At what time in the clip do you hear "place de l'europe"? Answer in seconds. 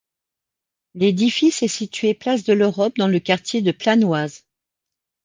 2.15-2.97